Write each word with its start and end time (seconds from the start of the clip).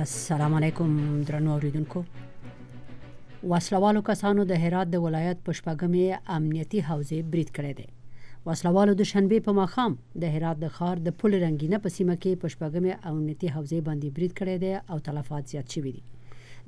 السلام 0.00 0.52
علیکم 0.54 0.88
درنو 1.28 1.50
اوریدونکو 1.52 2.00
وسلوالو 3.52 4.00
کسانو 4.08 4.44
د 4.50 4.60
هرات 4.64 4.88
د 4.92 4.96
ولایت 5.04 5.38
په 5.46 5.52
شپږمې 5.58 6.06
امنیتي 6.36 6.78
حوزې 6.88 7.18
بریټ 7.32 7.50
کړی 7.56 7.72
دی 7.80 7.86
وسلوالو 8.48 8.94
د 9.00 9.08
شنبې 9.10 9.38
په 9.48 9.52
ماخام 9.58 9.96
د 10.22 10.30
هرات 10.36 10.56
د 10.62 10.66
ښار 10.76 10.96
د 11.08 11.14
پل 11.22 11.36
رنگینه 11.44 11.80
په 11.86 11.92
سیمه 11.96 12.16
کې 12.22 12.40
په 12.44 12.54
شپږمې 12.54 12.92
امنیتي 13.12 13.48
حوزې 13.56 13.80
باندې 13.88 14.14
بریټ 14.16 14.32
کړی 14.38 14.56
دی 14.62 14.72
او 14.90 14.96
تلفات 15.08 15.52
زیات 15.54 15.66
شوي 15.76 15.92
دي 15.98 16.02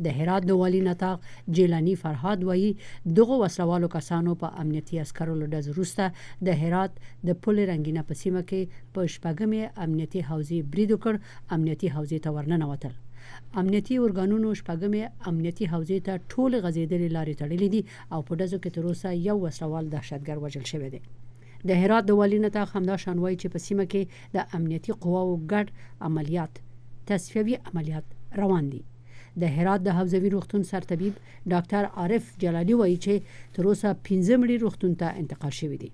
د 0.09 0.19
هرات 0.19 0.43
د 0.51 0.61
والی 0.65 0.81
نتاق 0.91 1.25
جیلانی 1.61 1.95
فرهاد 2.05 2.45
وایي 2.51 2.69
دغه 3.21 3.41
وسلوالو 3.45 3.89
کسانو 3.97 4.37
په 4.45 4.53
امنیتي 4.65 5.01
عسکرو 5.05 5.39
لډز 5.45 5.73
روسته 5.81 6.13
د 6.51 6.63
هرات 6.67 7.01
د 7.31 7.41
پل 7.47 7.65
رنگینه 7.73 8.03
په 8.13 8.21
سیمه 8.27 8.45
کې 8.45 8.85
په 8.95 9.09
شپږمې 9.17 9.83
امنیتي 9.89 10.29
حوزې 10.31 10.71
بریډ 10.77 10.95
وکړ 10.99 11.59
امنیتي 11.59 11.97
حوزې 11.97 12.29
ته 12.29 12.39
ورننوتل 12.39 12.97
امنیتي 13.61 13.95
ارګانونو 14.07 14.51
شپږمې 14.61 15.03
امنیتي 15.31 15.67
حوزې 15.73 15.99
ته 16.07 16.13
ټول 16.33 16.53
غزیدلې 16.65 17.09
لارې 17.17 17.35
تړلې 17.43 17.69
دي 17.75 17.81
او 18.15 18.21
په 18.29 18.33
دزو 18.41 18.57
کې 18.63 18.71
تر 18.77 18.83
اوسه 18.89 19.09
یو 19.29 19.37
وسوال 19.47 19.85
دهشتګر 19.95 20.37
وژل 20.45 20.65
شوی 20.73 20.91
دی 20.95 21.01
د 21.69 21.81
هرات 21.81 22.05
د 22.07 22.11
والی 22.21 22.39
نتا 22.45 22.63
خمدا 22.73 22.97
شانوای 23.05 23.35
چې 23.41 23.47
په 23.55 23.59
سیمه 23.67 23.85
کې 23.93 24.03
د 24.35 24.57
امنیتي 24.57 24.93
قواو 25.03 25.35
ګډ 25.53 25.67
عملیات 26.09 26.53
تصفیوي 27.11 27.57
عملیات 27.71 28.07
روان 28.41 28.65
دي 28.73 28.83
د 29.43 29.45
هرات 29.57 29.81
د 29.85 29.89
حوزوي 29.99 30.29
روغتون 30.35 30.63
سرطبيب 30.73 31.15
ډاکټر 31.53 31.85
عارف 32.01 32.23
جلالی 32.43 32.75
وایي 32.81 32.97
چې 33.05 33.15
تر 33.55 33.63
اوسه 33.71 33.89
15 34.11 34.41
مړي 34.43 34.57
روغتون 34.65 34.93
ته 35.03 35.07
انتقال 35.23 35.55
شوی 35.61 35.79
دي 35.85 35.91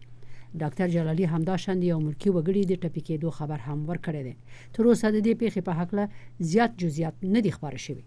ډاکټر 0.61 0.87
جلالی 0.95 1.25
همدا 1.33 1.55
شند 1.65 1.81
یو 1.91 1.99
ملکی 2.07 2.31
وګړي 2.33 2.63
د 2.67 2.73
ټپي 2.83 3.03
کېدو 3.09 3.29
خبر 3.39 3.59
هم 3.67 3.79
ورکړی 3.91 4.23
دی 4.27 4.35
تر 4.75 4.83
اوسه 4.89 5.07
د 5.13 5.19
دې 5.27 5.35
پیښې 5.43 5.61
په 5.69 5.73
حق 5.79 5.91
له 5.99 6.05
زیات 6.51 6.71
جزئیات 6.83 7.15
نه 7.35 7.41
دي 7.45 7.51
خبر 7.57 7.73
شوی 7.85 8.03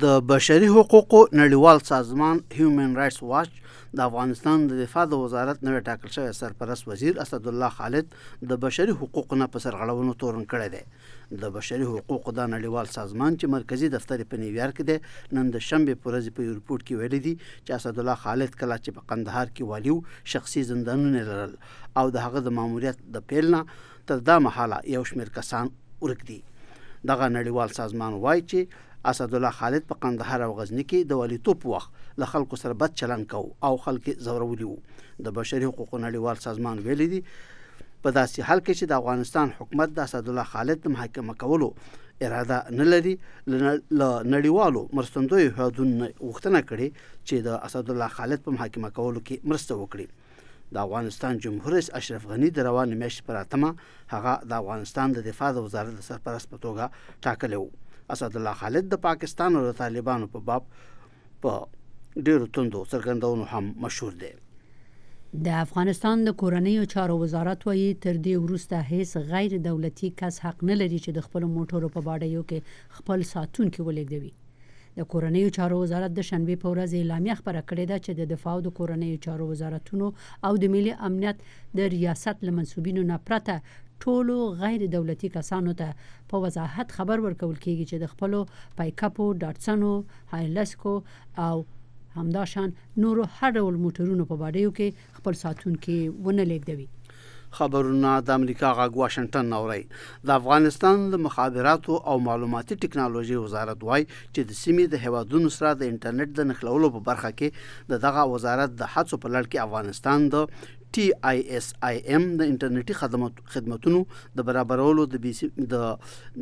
د 0.00 0.18
بشري 0.30 0.66
حقوقو 0.72 1.20
نړیوال 1.32 1.78
سازمان 1.86 2.36
هیومن 2.56 2.90
رائټس 2.96 3.22
واچ 3.28 3.48
د 4.00 4.02
افغانستان 4.02 4.64
د 4.72 4.76
دفاع 4.80 5.02
د 5.12 5.20
وزارت 5.22 5.64
نوی 5.68 5.78
ټاکل 5.88 6.10
شوی 6.16 6.26
سرپرست 6.40 6.88
وزیر 6.90 7.16
اسد 7.22 7.46
الله 7.52 7.68
خالد 7.78 8.12
د 8.52 8.60
بشري 8.64 8.92
حقوقو 9.00 9.38
نه 9.40 9.48
په 9.56 9.62
سرغړونو 9.64 10.12
تورن 10.20 10.44
کړی 10.52 10.68
دی 10.76 11.38
د 11.44 11.50
بشري 11.56 11.88
حقوقو 11.94 12.34
د 12.36 12.46
نړیوال 12.52 12.90
سازمان 12.98 13.38
چې 13.40 13.54
مرکزی 13.56 13.88
دفتر 13.96 14.22
په 14.34 14.42
نیویارک 14.44 14.78
دی 14.92 14.96
نن 15.38 15.50
د 15.56 15.64
شنبه 15.70 15.98
په 16.04 16.08
ورځ 16.10 16.36
په 16.36 16.46
ایرپورټ 16.48 16.86
کې 16.90 17.00
ویل 17.00 17.16
دي 17.26 17.32
چې 17.46 17.78
اسد 17.80 17.98
الله 18.04 18.22
خالد 18.26 18.54
کله 18.62 18.76
چې 18.84 18.98
په 19.00 19.08
قندهار 19.14 19.50
کې 19.56 19.72
والیو 19.72 20.28
شخصي 20.36 20.62
زندانونه 20.70 21.24
لرل 21.30 21.56
او 22.02 22.06
د 22.18 22.26
هغه 22.28 22.44
د 22.46 22.56
ماموریت 22.60 23.02
د 23.18 23.26
پیل 23.34 23.50
نه 23.56 23.64
تر 24.12 24.22
دا 24.30 24.38
مهاله 24.46 24.78
یو 24.96 25.02
شمېر 25.12 25.36
کسان 25.40 25.74
ورک 26.06 26.22
دي 26.32 26.38
دغه 26.84 27.28
نړیوال 27.32 27.76
سازمان 27.80 28.16
وایي 28.26 28.46
چې 28.54 28.86
اسد 29.08 29.34
الله 29.34 29.50
خالد 29.58 29.82
په 29.88 29.94
قندهار 30.02 30.42
او 30.46 30.52
غزنی 30.58 30.82
کې 30.84 31.06
د 31.10 31.12
والیتوب 31.20 31.62
وخت 31.66 31.90
له 32.22 32.26
خلکو 32.32 32.56
سره 32.62 32.74
بد 32.82 32.94
چلن 33.02 33.22
کو 33.32 33.38
او 33.68 33.76
خلک 33.84 34.10
زورولي 34.26 34.66
وو 34.70 35.24
د 35.28 35.36
بشري 35.38 35.64
حقوقو 35.70 36.00
نړیوال 36.06 36.42
سازمان 36.46 36.78
ویلي 36.88 37.06
دی 37.12 37.20
په 38.02 38.10
داسې 38.18 38.46
حال 38.46 38.60
کې 38.60 38.72
چې 38.80 38.84
د 38.90 38.92
افغانستان 39.02 39.54
حکومت 39.60 39.96
د 39.96 40.00
اسد 40.06 40.28
الله 40.32 40.46
خالد 40.52 40.86
محاکمه 40.96 41.34
کولو 41.44 41.68
اراده 42.28 42.58
نه 42.80 42.84
لري 42.92 43.14
ل 43.98 44.02
نړیوالو 44.34 44.88
مرستندوی 45.00 45.48
هدون 45.60 45.90
وختنه 46.28 46.62
کړي 46.70 46.88
چې 46.98 47.36
د 47.48 47.60
اسد 47.70 47.90
الله 47.94 48.08
خالد 48.20 48.44
په 48.48 48.56
محاکمه 48.58 48.90
کولو 49.00 49.20
کې 49.26 49.36
مرسته 49.52 49.80
وکړي 49.82 50.06
د 50.74 50.78
افغانستان 50.84 51.38
جمهور 51.46 51.72
رئیس 51.78 51.90
اشرف 52.02 52.26
غنی 52.34 52.50
د 52.60 52.66
روان 52.70 52.96
میاشتې 53.00 53.22
پر 53.26 53.36
اتمه 53.36 53.70
هغه 54.16 54.36
د 54.48 54.52
افغانستان 54.62 55.12
د 55.18 55.28
دفاع 55.30 55.52
د 55.56 55.68
وزارت 55.68 56.06
سرپرست 56.10 56.50
په 56.54 56.58
توګه 56.66 57.06
ټاکلی 57.28 57.56
و 57.64 57.68
اسد 58.12 58.36
الله 58.40 58.54
خالد 58.60 58.88
د 58.92 58.98
پاکستان 59.08 59.56
او 59.56 59.64
طالبانو 59.80 60.26
په 60.36 60.40
باب 60.50 60.64
په 61.44 62.22
ډیرو 62.28 62.46
توندو 62.58 62.80
څرګندونو 62.92 63.44
هم 63.52 63.68
مشهور 63.86 64.16
دی 64.22 64.30
د 65.46 65.56
افغانستان 65.64 66.24
د 66.28 66.34
کورنیو 66.42 66.84
چارو 66.94 67.16
وزارت 67.22 67.66
وایي 67.66 67.86
تر 68.06 68.16
دې 68.24 68.40
وروسته 68.46 68.80
هیڅ 68.88 69.12
غیر 69.32 69.54
دولتي 69.66 70.10
کس 70.22 70.40
حق 70.46 70.64
نه 70.70 70.76
لري 70.80 70.98
چې 71.04 71.16
د 71.18 71.26
خپل 71.28 71.46
موټرو 71.56 71.90
په 71.96 72.04
باډیو 72.08 72.42
کې 72.52 73.00
خپل 73.00 73.24
ساتونکو 73.32 73.86
ولګوي 73.90 74.32
د 74.98 75.06
کورنیو 75.14 75.50
چارو 75.58 75.76
وزارت 75.82 76.14
د 76.16 76.26
شنبه 76.30 76.54
په 76.64 76.72
ورځ 76.72 76.96
اعلامیه 76.96 77.36
خبره 77.40 77.60
کړې 77.68 77.84
ده 77.90 78.02
چې 78.06 78.18
د 78.20 78.32
دفاع 78.34 78.56
د 78.66 78.72
کورنیو 78.80 79.20
چارو 79.28 79.46
وزارتونو 79.52 80.08
او 80.48 80.52
د 80.66 80.72
ملي 80.76 80.96
امنیت 81.10 81.46
د 81.82 81.92
ریاست 81.96 82.42
لمنسوبینو 82.50 83.04
نه 83.12 83.18
پرته 83.30 83.58
ټولو 84.04 84.36
غیر 84.60 84.82
دولتي 84.94 85.30
کسانو 85.38 85.74
ته 85.80 86.12
په 86.32 86.42
وضاحت 86.44 86.94
خبر 87.00 87.24
ورکول 87.24 87.56
کیږي 87.64 87.90
چې 87.90 88.04
د 88.04 88.14
خپل 88.14 88.38
پایکاپو 88.80 89.26
ډاټسنو 89.44 89.92
هایلسکو 90.34 90.94
او 91.48 91.54
همداشان 92.22 92.72
نورو 93.04 93.26
هر 93.34 93.52
ډول 93.58 93.80
موټرونو 93.82 94.28
په 94.30 94.40
باډیو 94.44 94.72
کې 94.78 95.18
خپل 95.20 95.36
ساتونکو 95.42 95.98
ونه 96.30 96.46
لیکدوي 96.54 96.88
خبرونه 97.58 98.10
د 98.26 98.34
امریکا 98.40 98.68
غا 98.80 98.84
واشنگټن 98.96 99.54
اوري 99.60 99.80
د 100.30 100.32
افغانستان 100.40 101.00
د 101.14 101.20
مخابراتو 101.22 101.96
او 102.10 102.18
معلوماتي 102.26 102.76
ټکنالوژي 102.84 103.38
وزارت 103.44 103.80
وای 103.88 104.04
چې 104.10 104.50
د 104.50 104.58
سیمې 104.58 104.92
د 104.92 105.06
هوادونو 105.06 105.52
سره 105.58 105.72
د 105.80 105.90
انټرنیټ 105.92 106.36
د 106.40 106.50
نخلولو 106.52 106.90
په 106.96 107.06
برخه 107.10 107.30
کې 107.40 107.88
د 107.94 108.02
دغه 108.06 108.26
وزارت 108.34 108.76
د 108.82 108.92
هڅو 108.94 109.22
په 109.24 109.34
لړ 109.36 109.50
کې 109.54 109.64
افغانستان 109.68 110.28
د 110.36 110.68
ټي 110.94 111.04
آی 111.30 111.40
اس 111.56 111.66
آی 111.88 111.96
ایم 112.10 112.22
د 112.38 112.42
انټرنیټي 112.50 112.94
خدمات 113.00 113.32
خدماتونو 113.56 113.98
د 114.38 114.46
برابرولو 114.46 115.02
د 115.12 115.16
د 115.26 115.84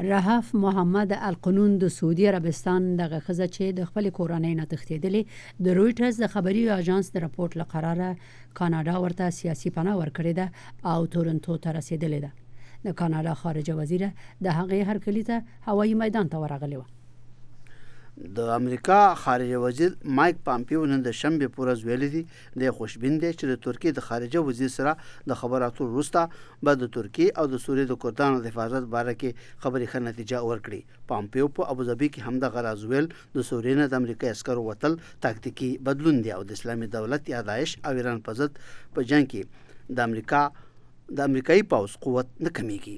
رهف 0.00 0.54
محمد 0.54 1.12
القانون 1.12 1.78
د 1.78 1.88
سعودي 1.88 2.28
عربستان 2.28 2.96
دغه 2.96 3.18
خزه 3.26 3.46
چې 3.56 3.64
د 3.78 3.84
خپل 3.88 4.04
کورنۍ 4.18 4.52
نه 4.60 4.64
تښتیدلې 4.72 5.22
د 5.64 5.74
رويټرز 5.78 6.14
د 6.22 6.28
خبري 6.32 6.62
اژانس 6.80 7.06
د 7.12 7.16
رپورت 7.26 7.52
لقراره 7.60 8.10
کاناډا 8.58 8.94
ورته 9.04 9.26
سیاسي 9.38 9.68
پناه 9.76 9.96
ورکړې 10.00 10.32
ده 10.40 10.46
او 10.92 11.00
تورنټو 11.14 11.54
ته 11.62 11.70
رسیدلې 11.78 12.18
ده 12.24 12.30
د 12.84 12.88
کاناډا 13.00 13.32
خارجه 13.44 13.72
وزیره 13.80 14.10
د 14.20 14.46
هغې 14.58 14.80
هرکلی 14.90 15.22
ته 15.30 15.36
هوایي 15.70 15.94
میدان 16.04 16.26
ته 16.32 16.36
ورغلی 16.44 16.76
و 16.82 16.84
د 18.36 18.48
امریکا 18.54 18.98
خارجه 19.20 19.58
وزیر 19.60 19.90
مایک 20.18 20.36
پامپیو 20.44 20.84
نن 20.90 21.00
د 21.06 21.10
شنبه 21.16 21.48
پورز 21.56 21.82
ویل 21.88 22.04
دي 22.14 22.20
د 22.60 22.70
خوشبین 22.76 23.16
دي 23.24 23.32
چې 23.32 23.48
د 23.50 23.56
ترکیه 23.66 23.92
د 23.98 24.04
خارجه 24.06 24.42
وزیر 24.46 24.68
سره 24.76 24.92
د 25.32 25.36
خبراتو 25.40 25.88
وروسته 25.88 26.22
به 26.68 26.78
د 26.82 26.88
ترکیه 26.94 27.28
او 27.42 27.44
د 27.54 27.60
سوریې 27.64 27.90
د 27.90 27.98
کورتانو 28.04 28.40
د 28.44 28.48
حفاظت 28.54 28.86
باره 28.94 29.14
کې 29.22 29.60
خبرې 29.64 29.90
ښه 29.90 30.00
نتیجه 30.06 30.40
ورکړي 30.48 30.80
پامپیو 31.12 31.50
په 31.58 31.66
پا 31.66 31.76
ابو 31.76 31.86
ظبي 31.90 32.08
کې 32.14 32.20
هم 32.28 32.40
د 32.44 32.54
غراز 32.56 32.86
ویل 32.94 33.08
د 33.08 33.38
سوریې 33.50 33.74
نه 33.80 33.88
د 33.92 34.00
امریکا 34.04 34.32
عسکرو 34.36 34.64
وتل 34.70 34.96
تاکتیکی 35.28 35.68
بدلون 35.90 36.22
دی 36.26 36.32
او 36.38 36.42
د 36.52 36.58
اسلامي 36.58 36.88
دولت 36.96 37.28
یا 37.34 37.42
داعش 37.50 37.76
او 37.86 37.92
ایران 37.98 38.24
په 38.30 38.40
ضد 38.40 38.56
په 38.60 39.08
جنگ 39.12 39.28
کې 39.34 39.92
د 40.00 40.08
امریکا 40.10 40.42
د 41.20 41.28
امریکایي 41.30 41.66
پاوس 41.74 41.98
قوت 42.08 42.34
نه 42.48 42.54
کمیږي 42.60 42.96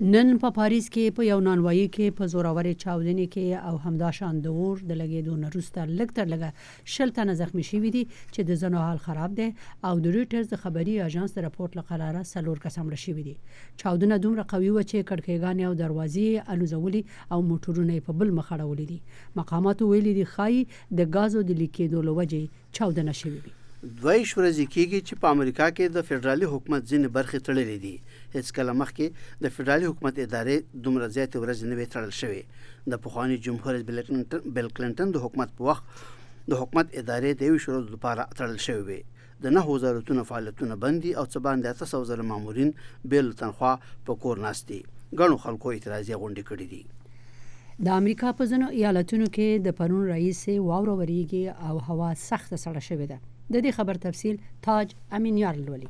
نن 0.00 0.38
په 0.40 0.48
پاریس 0.56 0.86
کې 0.94 1.10
په 1.18 1.24
یو 1.26 1.36
نانوایی 1.44 1.84
کې 1.88 2.14
په 2.16 2.26
زوراوري 2.32 2.74
چاودنې 2.82 3.26
کې 3.34 3.64
او 3.70 3.76
همدا 3.84 4.10
شان 4.18 4.40
دور 4.46 4.82
د 4.90 4.98
لګېدو 5.00 5.36
نروسته 5.44 5.84
لکټر 6.00 6.26
لګه 6.32 6.50
شل 6.96 7.12
تنه 7.20 7.34
زخمی 7.40 7.62
شوی 7.70 7.90
دي 7.96 8.02
چې 8.34 8.42
د 8.52 8.58
زنو 8.64 8.82
حال 8.88 8.98
خراب 9.06 9.34
دي 9.40 9.46
او 9.88 9.94
د 10.02 10.06
ریټرز 10.18 10.50
د 10.52 10.60
خبري 10.66 10.98
اژانس 11.06 11.34
د 11.40 11.46
راپورټ 11.48 11.80
لقراره 11.82 12.22
سلور 12.34 12.60
کسم 12.68 12.92
لشي 12.98 13.16
وي 13.18 13.24
دي 13.32 13.36
چاودنه 13.80 14.18
دومره 14.18 14.46
قوي 14.54 14.70
و 14.70 14.82
چې 14.82 15.08
کړکېګان 15.10 15.66
او 15.68 15.72
دروازې 15.82 16.54
الوزولي 16.56 17.04
او 17.32 17.40
موټرونه 17.50 18.04
په 18.06 18.12
بل 18.12 18.36
مخړولې 18.40 18.88
دي 18.94 19.00
مقامات 19.42 19.82
ویلي 19.90 20.14
دي 20.22 20.28
خای 20.38 20.64
د 21.00 21.10
غازو 21.14 21.42
د 21.42 21.58
لیکېدو 21.62 22.08
لوجه 22.10 22.66
چاودنه 22.72 23.12
شوی 23.22 23.38
وي 23.44 23.54
دوی 24.02 24.22
شورځي 24.30 24.64
کیږي 24.74 24.98
چې 25.08 25.18
په 25.22 25.30
امریکا 25.34 25.66
کې 25.74 25.90
د 25.96 26.04
فدرالي 26.06 26.46
حکومت 26.52 26.86
ځینې 26.92 27.10
برخې 27.16 27.40
تړلې 27.48 27.76
دي 27.84 27.92
هیڅ 28.38 28.48
کله 28.56 28.72
مخکې 28.78 29.34
د 29.44 29.52
فدرالي 29.58 29.86
حکومت 29.90 30.16
ادارې 30.24 30.80
دومره 30.86 31.08
زیات 31.16 31.36
ورځ 31.42 31.60
نه 31.70 31.78
وي 31.80 31.86
تړل 31.92 32.16
شوی 32.20 32.40
د 32.94 33.02
پخوانی 33.04 33.36
جمهور 33.48 33.76
رئیس 33.76 34.46
بل 34.56 34.70
کلینټن 34.78 35.12
د 35.16 35.24
حکومت 35.26 35.52
په 35.60 35.68
وخت 35.68 36.00
د 36.54 36.62
حکومت 36.62 36.96
ادارې 37.02 37.38
د 37.44 37.52
یو 37.52 37.60
شروع 37.66 37.84
لپاره 37.92 38.26
تړل 38.32 38.64
شوی 38.64 38.82
وي 38.88 38.98
د 39.46 39.54
نه 39.58 39.62
وزارتونو 39.70 40.26
فعالیتونه 40.32 40.78
بندي 40.86 41.14
او 41.20 41.24
څه 41.28 41.44
باندې 41.46 41.88
300 41.92 42.10
زره 42.12 42.28
مامورین 42.32 42.74
بل 43.14 43.32
تنخوا 43.44 43.74
په 44.10 44.22
کور 44.26 44.42
ناشتي 44.46 44.80
غنو 45.22 45.40
خلکو 45.46 45.76
اعتراضي 45.76 46.20
غونډې 46.24 46.50
کړې 46.50 46.66
دي 46.74 47.86
د 47.86 47.94
امریکا 48.00 48.34
په 48.42 48.50
ځینو 48.54 48.74
ایالتونو 48.82 49.32
کې 49.32 49.64
د 49.70 49.78
پرون 49.84 50.04
رئیس 50.16 50.44
واوره 50.56 50.98
وریږي 51.00 51.70
او 51.70 51.86
هوا 51.90 52.12
سخت 52.28 52.52
سړه 52.58 52.86
شوې 52.90 53.10
ده 53.14 53.22
د 53.54 53.54
دې 53.64 53.72
خبر 53.78 53.98
تفصیل 54.04 54.38
تاج 54.66 54.92
امینیار 55.18 55.58
لولي 55.66 55.88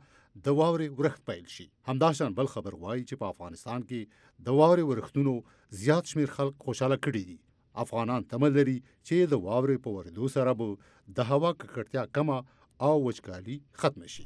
د 0.46 0.56
واورې 0.60 0.88
ورخت 1.00 1.20
پیل 1.30 1.44
شي 1.54 1.66
همداشان 1.90 2.30
بل 2.40 2.46
خبر 2.54 2.72
وایي 2.84 3.02
چې 3.08 3.14
په 3.20 3.26
افغانستان 3.34 3.80
کې 3.88 4.00
د 4.48 4.58
واورې 4.58 4.84
ورختونو 4.90 5.34
زیات 5.82 6.04
شمیر 6.14 6.30
خلک 6.38 6.54
خوشاله 6.70 6.96
کړي 7.08 7.22
دي 7.34 7.38
افغانان 7.84 8.22
تمه 8.32 8.48
لري 8.56 8.78
چې 9.06 9.16
د 9.34 9.44
واورې 9.46 9.76
په 9.84 9.90
وردو 10.00 10.26
سره 10.38 10.52
به 10.62 10.68
د 11.20 11.30
هوا 11.34 11.50
ککړتیا 11.60 12.02
کمه 12.18 12.38
او 12.88 12.94
وچکالي 13.06 13.56
ختم 13.82 14.02
شي 14.16 14.24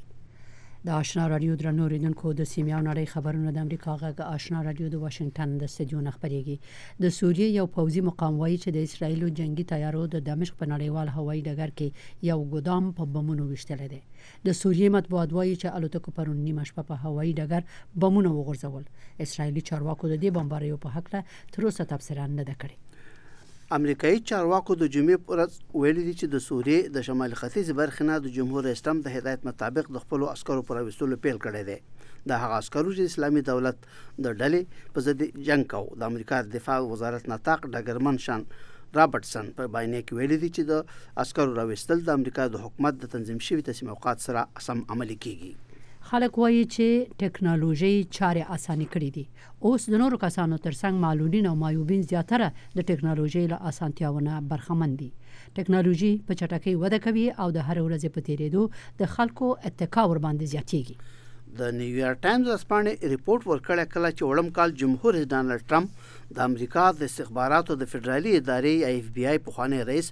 د 0.87 0.91
آشنا 0.97 1.23
رادیو 1.31 1.55
درنو 1.61 1.87
ریډونکو 1.93 2.27
د 2.37 2.41
سیمه 2.53 2.71
او 2.77 2.77
نړۍ 2.89 3.05
خبرونه 3.13 3.49
د 3.55 3.61
امریکا 3.65 3.93
غږ 4.03 4.17
آشنا 4.35 4.59
رادیو 4.67 4.87
د 4.93 5.01
واشنگټن 5.03 5.49
د 5.63 5.69
سټډیو 5.73 5.99
نخبريږي 6.09 6.57
د 7.03 7.13
سوریه 7.19 7.47
یو 7.59 7.67
پوځي 7.75 8.01
مقام 8.09 8.33
وایي 8.41 8.57
چې 8.63 8.69
د 8.77 8.89
اسرایلو 8.89 9.27
جنگي 9.41 9.65
تیارو 9.73 10.03
د 10.15 10.25
دمشق 10.31 10.55
په 10.63 10.71
نړیوال 10.73 11.07
هوایي 11.19 11.41
ډګر 11.47 11.69
کې 11.81 11.87
یو 12.31 12.39
ګودام 12.53 12.83
په 12.99 13.03
بمونو 13.17 13.43
وشتل 13.51 13.81
دي 13.95 14.01
د 14.49 14.59
سوریه 14.61 14.89
مطبوعات 14.99 15.29
وایي 15.39 15.55
چې 15.61 15.75
الوتکو 15.77 16.09
پرون 16.19 16.39
نیمه 16.47 16.63
شپه 16.71 16.83
په 16.89 16.95
هوایي 17.05 17.31
ډګر 17.39 17.61
بمونه 18.05 18.29
وغورځول 18.39 18.85
اسرایلی 19.27 19.61
چارواکو 19.69 20.05
د 20.13 20.19
دې 20.23 20.29
بمباریو 20.39 20.81
په 20.85 20.89
حق 20.95 21.13
له 21.19 21.43
تر 21.57 21.71
اوسه 21.71 21.89
تفسیر 21.93 22.19
نه 22.37 22.43
ده 22.49 22.55
کړی 22.63 22.85
امریکایي 23.75 24.17
چارواکو 24.29 24.75
د 24.79 24.87
جمعې 24.93 25.17
پرځ 25.27 25.51
ویل 25.83 25.99
دي 26.05 26.13
چې 26.21 26.27
د 26.31 26.41
سوریې 26.45 26.89
د 26.97 27.03
شمال 27.07 27.35
ختیځ 27.41 27.69
برخې 27.81 28.07
نه 28.09 28.17
د 28.25 28.31
جمهور 28.37 28.67
اسلام 28.71 28.97
د 29.05 29.13
هدایت 29.17 29.45
مطابق 29.49 29.87
د 29.97 30.01
خپل 30.05 30.25
عسکرو 30.31 30.65
پر 30.71 30.79
وستلو 30.87 31.19
پیل 31.27 31.39
کړی 31.45 31.61
دی 31.69 31.77
د 32.31 32.41
هغه 32.43 32.59
عسکرو 32.65 32.95
چې 32.97 33.11
اسلامي 33.13 33.43
دولت 33.51 33.81
د 34.25 34.29
ډلې 34.41 34.91
په 34.97 35.05
ضد 35.07 35.23
جنگ 35.51 35.69
کاوه 35.75 35.99
د 36.03 36.09
امریکا 36.13 36.41
د 36.49 36.51
دفاع 36.57 36.77
وزارت 36.91 37.31
نطاق 37.35 37.65
ډګرمن 37.75 38.19
شان 38.27 38.45
رابرټسن 38.99 39.55
په 39.59 39.73
بیان 39.79 39.97
کې 40.01 40.21
ویل 40.21 40.35
دي 40.43 40.51
چې 40.53 40.71
د 40.75 41.25
عسکرو 41.27 41.57
راوستل 41.63 42.03
د 42.09 42.19
امریکا 42.23 42.49
د 42.57 42.65
حکومت 42.67 43.01
د 43.05 43.13
تنظیم 43.17 43.43
شوی 43.51 43.67
تسیم 43.73 43.95
اوقات 43.97 44.27
سره 44.29 44.47
سم 44.71 44.87
عملي 44.95 45.21
کیږي 45.25 45.57
خلک 46.13 46.33
وایي 46.41 46.63
چې 46.75 46.85
ټکنالوژي 47.21 47.91
چارې 48.17 48.43
اسانه 48.55 48.85
کړې 48.93 49.09
دي 49.15 49.25
اوس 49.67 49.81
د 49.91 50.01
نورو 50.03 50.17
کسانو 50.25 50.57
ترڅنګ 50.65 50.95
معلولین 51.05 51.45
او 51.51 51.53
مایوبین 51.63 52.01
زیاتره 52.11 52.47
د 52.79 52.79
ټکنالوژي 52.89 53.43
له 53.53 53.57
اسانتیاونه 53.71 54.33
برخمن 54.51 54.91
دي 55.03 55.07
ټکنالوژي 55.59 56.11
په 56.31 56.39
چټکۍ 56.39 56.73
وده 56.83 56.97
کوي 57.05 57.25
او 57.45 57.47
د 57.59 57.69
هر 57.69 57.77
ورځې 57.87 58.09
په 58.17 58.27
تیریدو 58.31 58.63
د 59.03 59.15
خلکو 59.15 59.47
اتکا 59.69 60.03
ور 60.09 60.19
باندې 60.27 60.45
زیاتېږي 60.55 60.95
د 61.59 61.71
نیویارک 61.77 62.19
ټایمز 62.23 62.49
اسپانې 62.51 63.09
ریپورت 63.13 63.45
ورکړی 63.47 63.85
کله 63.93 64.09
چې 64.17 64.27
وړم 64.27 64.49
کال 64.57 64.73
جمهور 64.81 65.13
رئیس 65.15 65.25
ډانلډ 65.33 65.65
ټرمپ 65.71 66.05
د 66.37 66.45
امریکا 66.49 66.83
د 66.99 67.09
استخباراتو 67.11 67.75
د 67.81 67.89
فدرالي 67.93 68.35
ادارې 68.35 68.91
اف 69.01 69.09
بی 69.17 69.25
آی 69.31 69.41
پخوانی 69.47 69.81
رئیس 69.89 70.07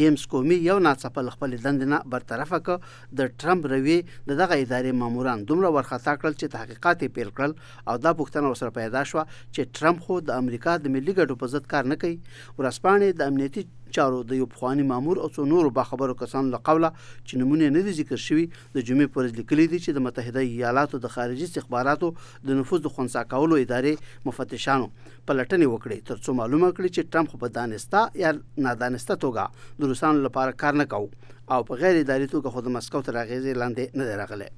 جیمز 0.00 0.26
کومی 0.34 0.58
یو 0.66 0.76
ناڅاپه 0.88 1.34
خپل 1.36 1.56
دندنه 1.66 2.00
برطرفه 2.16 2.60
کړ 2.66 3.16
د 3.20 3.32
ټرمپ 3.44 3.70
روي 3.74 3.96
دغه 4.12 4.54
ادارې 4.58 4.98
ماموران 5.04 5.46
دومره 5.52 5.72
ورخطا 5.78 6.16
کړل 6.22 6.38
چې 6.40 6.56
تحقیقات 6.56 7.06
یې 7.06 7.16
پیل 7.18 7.32
کړل 7.36 7.92
او 7.92 7.96
دا 8.08 8.12
پوښتنه 8.20 8.52
ورسره 8.52 8.76
پیدا 8.82 9.04
شوه 9.12 9.26
چې 9.34 9.72
ټرمپ 9.78 10.06
خو 10.08 10.20
د 10.32 10.42
امریکا 10.44 10.76
د 10.84 10.96
ملي 10.98 11.12
ګټو 11.16 11.42
په 11.44 11.52
ضد 11.56 11.70
کار 11.74 11.90
نه 11.94 12.00
کوي 12.04 12.16
ورسپانې 12.18 13.22
د 13.22 13.32
امنیتي 13.32 13.64
چارو 13.96 14.20
د 14.30 14.36
یو 14.40 14.46
پخواني 14.54 14.84
مامور 14.90 15.18
او 15.24 15.28
څو 15.36 15.44
نورو 15.52 15.70
باخبرو 15.78 16.16
کسانو 16.22 16.52
له 16.54 16.60
قوله 16.68 16.90
چې 17.28 17.40
نمونه 17.42 17.68
نه 17.76 17.82
دي 17.88 17.94
ذکر 17.98 18.22
شوي 18.26 18.44
د 18.76 18.86
جمعې 18.88 19.12
پر 19.16 19.28
لیکلي 19.40 19.66
دي 19.72 19.78
چې 19.84 19.96
د 19.98 20.04
متحده 20.06 20.44
ایالاتو 20.48 21.00
د 21.06 21.12
خارجي 21.16 21.48
استخباراتو 21.48 22.10
د 22.50 22.62
نفوذ 22.62 22.82
د 22.86 22.94
خنسا 22.96 23.24
کولو 23.34 23.60
ادارې 23.64 24.26
مفتشانو 24.30 24.88
پلټنې 25.28 25.66
وکړې 25.74 26.06
ترڅو 26.10 26.36
معلومه 26.40 26.72
کړي 26.72 26.90
چې 26.96 27.10
ټرمپ 27.12 27.38
په 27.44 27.54
دانستا 27.60 28.04
یا 28.24 28.32
نادانستا 28.68 29.18
توګه 29.26 29.78
د 29.82 29.92
روسانو 29.94 30.26
لپاره 30.28 30.58
کار 30.64 30.80
نه 30.82 30.90
کاوه 30.94 31.40
او 31.58 31.62
په 31.70 31.82
غیر 31.84 32.02
اداري 32.02 32.28
توګه 32.34 32.58
خود 32.58 32.74
مسکو 32.78 33.06
تر 33.10 33.24
اغیزې 33.24 33.62
لاندې 33.62 34.00
نه 34.00 34.22
راغله 34.22 34.52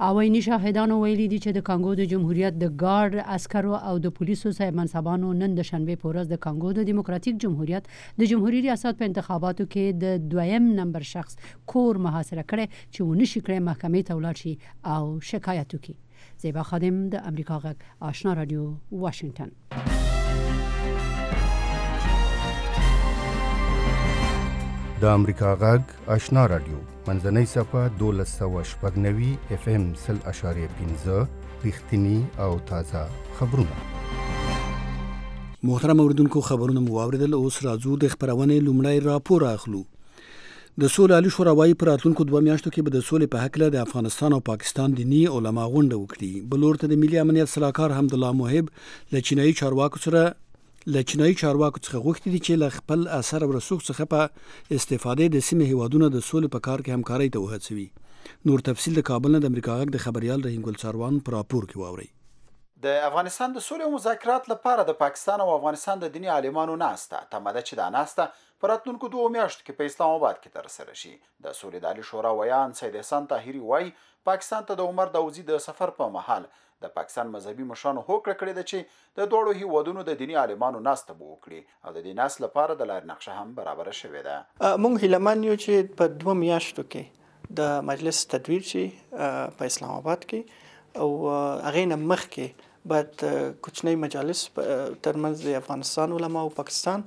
اوایني 0.00 0.40
شاهدانو 0.42 1.00
ویلي 1.04 1.28
دي 1.28 1.38
چې 1.38 1.52
د 1.56 1.60
کانګو 1.68 1.94
د 2.00 2.04
جمهوریت 2.12 2.54
د 2.60 2.76
ګارد 2.82 3.14
عسکرو 3.36 3.74
او 3.76 3.98
د 4.04 4.06
پولیسو 4.18 4.50
صاحب 4.58 4.74
منصبانو 4.78 5.32
نن 5.40 5.54
د 5.58 5.62
شنبه 5.68 5.94
په 6.04 6.08
ورځ 6.10 6.26
د 6.32 6.36
کانګو 6.46 6.70
د 6.78 6.80
دیموکراتیک 6.90 7.34
جمهوریت 7.44 7.84
د 8.20 8.22
جمهوریت 8.32 8.62
ریاست 8.64 8.94
په 8.98 9.04
انتخاباتو 9.10 9.64
کې 9.74 9.84
د 10.04 10.06
دویم 10.34 10.64
نمبر 10.80 11.02
شخص 11.12 11.32
کور 11.74 11.94
محاصره 12.08 12.44
کړي 12.52 12.66
چې 12.76 13.00
ونه 13.00 13.26
شي 13.32 13.40
کړی 13.48 13.58
محکمې 13.68 14.02
ته 14.08 14.12
ولاړ 14.14 14.36
شي 14.44 14.54
او 14.94 15.04
شکایت 15.32 15.68
وکړي 15.74 15.96
زیبا 16.46 16.62
خادم 16.70 16.96
د 17.16 17.18
امریکا 17.32 17.56
غږ 17.64 17.78
آشنا 18.12 18.32
رادیو 18.40 18.62
واشنگټن 19.04 19.50
د 25.04 25.06
امریکا 25.18 25.50
غږ 25.62 25.82
آشنا 26.18 26.44
رادیو 26.56 26.80
منځنۍ 27.06 27.46
صفه 27.54 27.80
1290 28.08 29.38
اف 29.56 29.64
ام 29.68 29.86
0.15 30.06 31.16
رښتینی 31.66 32.16
او 32.44 32.52
تازه 32.68 33.00
خبرونه 33.38 33.80
محترم 35.68 36.00
اوریدونکو 36.04 36.40
خبرونه 36.50 36.80
مو 36.84 36.98
اوریدل 37.06 37.34
اوس 37.38 37.56
راځو 37.66 37.98
د 38.04 38.14
خبرونه 38.14 38.58
لومړی 38.68 39.00
راپور 39.08 39.46
اخلو 39.48 39.80
د 40.82 40.88
سولې 40.92 41.16
علي 41.18 41.32
شوراوای 41.36 41.76
پراتونکو 41.80 42.26
دوه 42.28 42.40
میاشتو 42.48 42.72
کې 42.74 42.88
به 42.88 42.94
د 42.96 43.04
سولې 43.08 43.32
په 43.34 43.46
حق 43.46 43.58
له 43.62 43.82
افغانستان 43.88 44.36
او 44.36 44.40
پاکستان 44.52 44.96
دینی 45.00 45.22
علما 45.38 45.66
غونډه 45.74 46.00
وکړي 46.02 46.48
بلورته 46.52 46.92
د 46.92 47.02
ملي 47.04 47.20
امنیت 47.24 47.52
سلاکار 47.56 47.96
حمد 47.98 48.16
الله 48.20 48.38
موهب 48.42 48.72
له 49.16 49.26
چینایي 49.30 49.58
چارواکو 49.62 50.02
سره 50.06 50.24
ل 50.86 51.02
چینایي 51.02 51.34
چارواکو 51.38 51.78
څخه 51.80 51.98
غوښتي 52.04 52.30
دي 52.34 52.38
چې 52.38 52.56
ل 52.62 52.68
خپل 52.76 53.02
اثر 53.16 53.42
او 53.46 53.50
رسوخ 53.56 53.82
څخه 53.88 54.06
په 54.12 54.30
استفادې 54.30 55.26
د 55.34 55.44
سیمې 55.48 55.68
هیوادونو 55.72 56.08
د 56.14 56.24
سولې 56.28 56.48
په 56.54 56.60
کار 56.66 56.80
کې 56.80 56.94
همکاري 56.96 57.28
ته 57.36 57.42
وهڅوي 57.42 57.86
نور 58.50 58.64
تفصيل 58.68 58.96
د 58.98 59.04
کابل 59.10 59.32
نه 59.36 59.40
د 59.44 59.52
امریکا 59.52 59.76
غږ 59.82 59.94
د 59.96 60.02
خبريال 60.06 60.44
رحیم 60.46 60.64
ګل 60.68 60.80
سروان 60.84 61.20
پر 61.28 61.34
راپور 61.36 61.68
کې 61.70 61.82
واوري 61.84 62.08
د 62.86 63.04
افغانستان 63.10 63.54
د 63.56 63.64
سولې 63.66 63.86
او 63.88 63.94
مذاکرات 63.96 64.48
لپاره 64.54 64.86
د 64.90 64.98
پاکستان 65.04 65.44
او 65.46 65.52
افغانستان 65.58 66.02
د 66.04 66.12
دینی 66.16 66.32
عالمانو 66.36 66.76
ناسته 66.84 67.20
تمده 67.36 67.62
چې 67.62 67.82
دا 67.82 67.88
ناسته 67.98 68.58
پراتونکو 68.66 69.12
دوه 69.14 69.28
میاشتو 69.36 69.66
کې 69.68 69.78
په 69.82 69.92
اسلام 69.92 70.16
آباد 70.18 70.40
کې 70.40 70.56
تر 70.56 70.72
سره 70.78 70.98
شي 71.04 71.12
د 71.12 71.54
سولې 71.60 71.86
د 71.86 71.92
عالی 71.92 72.08
شورا 72.10 72.34
ویان 72.40 72.74
سید 72.82 72.98
حسن 73.02 73.30
طاهری 73.34 73.62
وای 73.70 73.92
پاکستان 74.32 74.68
ته 74.72 74.82
د 74.82 74.90
عمر 74.92 75.14
داوزی 75.18 75.46
د 75.54 75.64
سفر 75.68 75.94
په 76.02 76.10
محل 76.18 76.50
د 76.84 76.90
پاکستان 76.98 77.30
مذهبي 77.36 77.64
مشرانو 77.72 78.02
هوکړه 78.08 78.34
کړې 78.40 78.52
ده 78.58 78.64
چې 78.72 79.20
د 79.20 79.30
دوړو 79.34 79.54
هیوادونو 79.60 80.04
د 80.08 80.18
دینی 80.22 80.38
عالمانو 80.42 80.82
ناسته 80.88 81.16
به 81.20 81.30
وکړي 81.32 81.60
او 81.84 81.94
د 81.96 82.04
دې 82.06 82.16
ناس 82.22 82.38
لپاره 82.46 82.78
د 82.82 82.90
لار 82.92 83.06
نقشه 83.12 83.36
هم 83.40 83.54
برابر 83.60 83.92
شوې 84.00 84.22
ده 84.28 84.74
مونږ 84.84 85.04
هیلمن 85.06 85.46
یو 85.50 85.56
چې 85.64 85.96
په 86.02 86.16
دوه 86.24 86.36
میاشتو 86.42 86.86
کې 86.94 87.56
د 87.62 87.72
مجلس 87.92 88.24
تدویر 88.34 88.66
شي 88.74 88.84
په 89.20 89.70
اسلام 89.72 89.96
آباد 90.02 90.28
کې 90.34 91.00
او 91.04 91.16
هغه 91.70 91.88
نه 91.94 92.00
مخ 92.12 92.26
کې 92.36 92.70
بعد 92.90 93.22
کوچنی 93.66 93.96
مجالس 94.04 94.44
ترمنځ 94.54 95.34
د 95.48 95.58
افغانستان 95.64 96.16
علما 96.20 96.46
او 96.46 96.56
پاکستان 96.62 97.04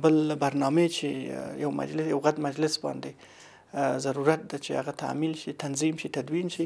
بل 0.03 0.35
برنامه 0.41 0.83
چې 0.93 1.59
یو 1.65 1.69
مجلس 1.81 2.07
یو 2.13 2.17
غټ 2.23 2.39
مجلس 2.45 2.73
باندې 2.85 3.93
ضرورت 4.05 4.41
ده 4.51 4.57
چې 4.65 4.79
هغه 4.81 4.93
تعمیل 5.01 5.35
شي 5.43 5.53
تنظیم 5.63 5.99
شي 6.01 6.09
تدوین 6.17 6.49
شي 6.55 6.65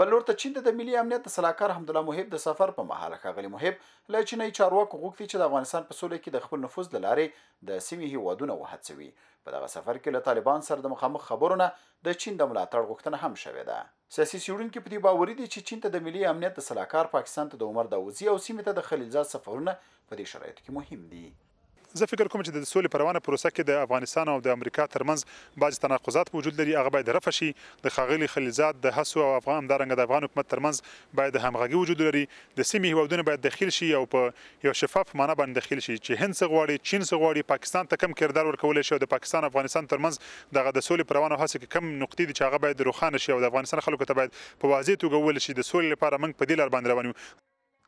بلور 0.00 0.24
ته 0.30 0.38
چین 0.44 0.56
د 0.56 0.74
ملي 0.80 0.96
امنیت 1.02 1.28
سلاکار 1.34 1.74
الحمدلله 1.74 2.02
محب 2.08 2.32
د 2.32 2.42
سفر 2.46 2.72
په 2.80 2.86
مهاله 2.88 3.20
ښاغلی 3.26 3.52
محب 3.52 3.86
له 4.16 4.24
چینای 4.30 4.56
چارواکو 4.58 5.00
غوښتي 5.04 5.24
چې 5.26 5.42
د 5.42 5.46
افغانستان 5.50 5.86
په 5.92 5.98
سوله 6.00 6.18
کې 6.22 6.36
د 6.38 6.44
خپل 6.48 6.62
نفوذ 6.64 6.90
د 6.96 7.04
لارې 7.06 7.46
د 7.70 7.80
سیمې 7.90 8.10
هیوادونه 8.16 8.58
وهڅوي 8.64 9.08
په 9.22 9.56
دغه 9.56 9.70
سفر 9.76 10.02
کې 10.02 10.16
له 10.18 10.26
طالبان 10.32 10.66
سره 10.70 10.86
د 10.88 10.94
مخامخ 10.96 11.30
خبرونه 11.30 11.70
د 12.10 12.20
چین 12.24 12.40
د 12.42 12.50
ملاتړ 12.52 12.92
غوښتنه 12.92 13.16
هم 13.24 13.38
شوې 13.46 13.72
ده 13.72 13.88
سیاسي 14.18 14.42
سیورونکو 14.48 14.84
په 14.88 14.94
دې 14.96 15.06
باور 15.08 15.34
دي 15.36 15.42
چې 15.54 15.68
چین 15.72 15.86
ته 15.88 15.96
د 15.96 16.06
ملي 16.10 16.28
امنیت 16.34 16.62
سلاکار 16.70 17.14
پاکستان 17.16 17.54
ته 17.56 17.62
د 17.64 17.72
عمر 17.72 17.94
داوودزی 17.96 18.30
او 18.34 18.38
سیمې 18.38 18.70
ته 18.70 18.80
د 18.80 18.90
خلیلزاد 18.92 19.32
سفرونه 19.34 19.78
په 19.88 20.14
دې 20.18 20.36
شرایطو 20.36 20.64
کې 20.66 20.80
مهم 20.80 21.08
دي 21.16 21.26
زه 21.98 22.06
فکر 22.10 22.28
کوم 22.32 22.42
چې 22.46 22.54
د 22.54 22.64
سولې 22.68 22.90
پروانه 22.92 23.20
پروسه 23.26 23.50
کې 23.50 23.66
د 23.66 23.76
افغانستان 23.82 24.30
او 24.30 24.38
د 24.46 24.54
امریکا 24.54 24.84
ترمنځ 24.94 25.60
بعض 25.64 25.76
تناقضات 25.84 26.32
وجود 26.36 26.56
لري 26.62 26.72
هغه 26.78 26.90
باید 26.96 27.10
رفع 27.16 27.32
شي 27.36 27.50
د 27.84 27.92
خاغلی 27.98 28.28
خلیزاد 28.32 28.80
د 28.86 28.96
هڅو 28.96 29.22
او 29.26 29.34
افغان 29.42 29.68
دارنګ 29.72 30.00
د 30.00 30.08
افغان 30.08 30.26
حکومت 30.28 30.50
ترمنځ 30.54 31.14
باید 31.20 31.38
همغږي 31.44 31.84
وجود 31.84 32.02
لري 32.06 32.24
د 32.32 32.66
سیمې 32.70 32.84
هیوادونه 32.88 33.26
باید 33.30 33.44
داخل 33.46 33.72
شي 33.78 33.92
او 34.00 34.02
په 34.16 34.66
یو 34.66 34.74
شفاف 34.82 35.14
معنا 35.22 35.38
باندې 35.42 35.54
داخل 35.60 35.84
شي 35.88 35.96
چې 35.98 36.24
هند 36.24 36.40
څنګه 36.40 36.50
غواړي 36.56 36.74
چین 36.90 37.00
څنګه 37.04 37.22
غواړي 37.22 37.48
پاکستان 37.54 37.92
ته 37.94 38.02
کم 38.04 38.18
کردار 38.24 38.50
ورکول 38.52 38.84
شي 38.92 39.00
او 39.00 39.00
د 39.08 39.12
پاکستان 39.16 39.48
افغانستان 39.52 39.90
ترمنځ 39.96 40.54
دغه 40.58 40.76
د 40.80 40.86
سولې 40.88 41.10
پروانه 41.14 41.40
هڅه 41.44 41.62
کې 41.64 41.78
کم 41.78 41.88
نقطې 42.02 42.30
دي 42.30 42.38
چې 42.38 42.50
هغه 42.50 42.64
باید 42.68 42.84
روښانه 42.92 43.24
شي 43.26 43.36
او 43.38 43.40
د 43.48 43.50
افغانستان 43.54 43.86
خلکو 43.90 44.12
ته 44.12 44.20
باید 44.24 44.38
په 44.40 44.76
واضح 44.76 45.00
توګه 45.02 45.26
وویل 45.26 45.42
شي 45.48 45.58
د 45.60 45.70
سولې 45.72 45.96
لپاره 45.98 46.22
موږ 46.24 46.40
په 46.42 46.50
دې 46.54 46.54
لار 46.62 46.74
باندې 46.78 46.96
روان 46.96 47.14
یو 47.14 47.20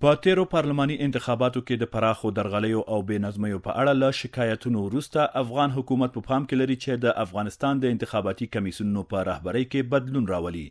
په 0.04 0.18
تیرو 0.24 0.44
پارلماني 0.52 0.96
انتخاباتو 1.06 1.62
کې 1.62 1.80
د 1.80 1.88
پراخو 1.94 2.30
درغلیو 2.36 2.82
او 2.84 3.00
بې 3.08 3.24
نظمیو 3.24 3.58
په 3.64 3.74
اړه 3.82 3.96
له 4.02 4.16
شکایتونو 4.20 4.84
وروسته 4.84 5.24
افغان 5.42 5.74
حکومت 5.78 6.14
په 6.18 6.24
پام 6.28 6.46
کې 6.46 6.60
لري 6.62 6.78
چې 6.84 7.02
د 7.06 7.18
افغانستان 7.24 7.82
د 7.86 7.92
انتخاباتي 7.96 8.48
کمیسونو 8.54 9.04
په 9.10 9.24
رهبرۍ 9.30 9.66
کې 9.74 9.90
بدلون 9.96 10.30
راولي 10.34 10.64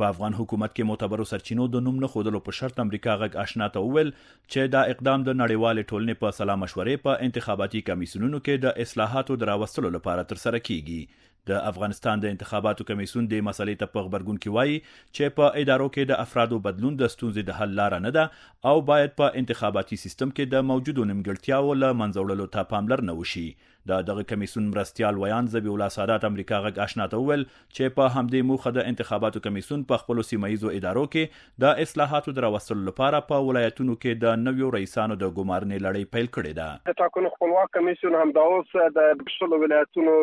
په 0.00 0.10
افغان 0.12 0.36
حکومت 0.40 0.74
کې 0.74 0.90
معتبرو 0.90 1.28
سرچینو 1.30 1.68
د 1.76 1.84
نوم 1.86 2.02
نه 2.04 2.10
خودلو 2.16 2.40
په 2.50 2.58
شرط 2.58 2.82
امریکا 2.84 3.14
غږ 3.22 3.40
آشنا 3.48 3.68
ته 3.76 3.84
وویل 3.86 4.12
چې 4.18 4.74
دا 4.76 4.82
اقدام 4.96 5.24
د 5.30 5.38
نړیوال 5.42 5.80
ټولنې 5.86 6.22
په 6.26 6.38
سلا 6.40 6.58
مشورې 6.64 7.04
په 7.08 7.26
انتخاباتي 7.30 7.82
کمیسونونو 7.90 8.42
کې 8.44 8.66
د 8.66 8.86
اصلاحاتو 8.86 9.38
دراوستلو 9.46 9.94
لپاره 9.98 10.28
ترسره 10.34 10.62
کیږي 10.70 11.30
د 11.50 11.58
افغانستان 11.70 12.22
د 12.22 12.32
انتخاباتو 12.34 12.84
کمیسون 12.88 13.26
د 13.32 13.42
مسلې 13.48 13.74
ته 13.82 13.90
په 13.96 14.04
خبرګون 14.06 14.38
کې 14.44 14.54
وایي 14.56 14.78
چې 15.16 15.34
په 15.36 15.52
ادارو 15.62 15.86
کې 15.96 16.08
د 16.10 16.20
افرادو 16.24 16.58
بدلون 16.66 16.96
د 17.02 17.12
ستونزې 17.14 17.46
د 17.50 17.58
حل 17.58 17.76
لار 17.80 17.96
نه 18.06 18.14
ده 18.16 18.72
او 18.72 18.76
باید 18.90 19.14
په 19.20 19.38
انتخاباتي 19.42 20.00
سیستم 20.04 20.32
کې 20.36 20.54
د 20.54 20.66
موجودو 20.72 21.08
نیمګړتیاو 21.10 21.78
له 21.82 21.98
منځوړلو 22.02 22.48
ته 22.56 22.70
پاملرنه 22.74 23.14
وشي 23.20 23.48
د 23.90 24.00
دغه 24.06 24.24
کمیسون 24.30 24.64
مرستيال 24.74 25.18
ویان 25.22 25.48
زبی 25.50 25.70
الله 25.72 25.92
سادات 25.96 26.24
امریکا 26.28 26.56
غږ 26.62 26.84
آشنا 26.88 27.04
ته 27.10 27.18
ویل 27.26 27.42
چې 27.48 27.92
په 27.98 28.06
همدې 28.14 28.46
موخه 28.48 28.70
د 28.78 28.86
انتخاباتو 28.92 29.42
کمیسون 29.46 29.84
په 29.92 30.00
خپل 30.02 30.22
سیمایزو 30.30 30.72
ادارو 30.78 31.04
کې 31.12 31.60
د 31.64 31.82
اصلاحاتو 31.84 32.34
دروستلو 32.38 32.86
لپاره 32.88 33.20
په 33.28 33.38
ولایتونو 33.50 33.94
کې 34.00 34.24
د 34.24 34.42
نویو 34.46 34.70
رئیسانو 34.76 35.16
د 35.20 35.30
ګمارنې 35.36 35.84
لړۍ 35.84 36.14
پیل 36.16 36.26
کړې 36.30 36.52
ده 36.60 36.96
ټاکنو 37.02 37.32
خپلواک 37.34 37.70
کمیسون 37.76 38.16
هم 38.20 38.34
دا 38.40 38.46
اوس 38.56 38.74
د 38.96 39.30
شلو 39.36 39.60
ولایتونو 39.64 40.16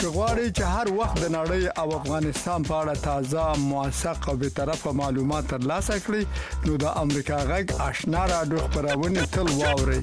چې 0.00 0.10
غواړي 0.12 0.50
چې 0.56 0.64
هر 0.74 0.86
وخت 0.98 1.16
د 1.22 1.26
نړۍ 1.32 1.64
او 1.80 1.88
افغانستان 1.94 2.62
په 2.68 2.76
اړه 2.82 2.94
تازه 3.06 3.42
موثق 3.70 4.28
او 4.32 4.34
بیطرفه 4.42 4.90
معلومات 5.00 5.50
ترلاسه 5.54 5.96
کړئ 6.04 6.68
نو 6.68 6.76
د 6.84 6.94
امریکا 7.00 7.40
غږ 7.50 7.66
آشنا 7.88 8.22
راډیو 8.30 8.62
خبرونه 8.76 9.26
تل 9.34 9.50
واورئ 9.58 9.98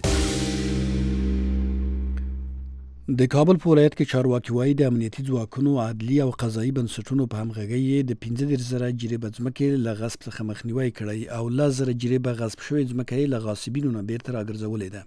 د 3.21 3.31
کابل 3.35 3.55
په 3.63 3.71
ولایت 3.73 3.93
کې 3.95 4.09
چارواکي 4.11 4.51
وایي 4.57 4.73
د 4.81 4.83
امنیتي 4.93 5.21
ځواکونو 5.31 5.71
عدلي 5.85 6.17
او 6.25 6.29
قضایي 6.43 6.71
بنسټونو 6.79 7.23
په 7.35 7.41
همغږۍ 7.43 7.85
د 8.11 8.13
15 8.27 8.67
زره 8.69 8.87
جریبه 9.05 9.33
ځمکې 9.39 9.83
له 9.87 9.91
غصب 10.03 10.19
څخه 10.27 10.47
مخنیوي 10.51 10.87
کړی 10.99 11.21
او 11.39 11.45
لا 11.61 11.67
زره 11.79 11.93
جریبه 12.05 12.39
غصب 12.43 12.59
شوې 12.67 12.83
ځمکې 12.93 13.33
له 13.35 13.39
غاصبینو 13.47 13.89
نه 13.99 14.03
بیرته 14.11 14.29
راګرځولې 14.37 14.89
ده 14.97 15.01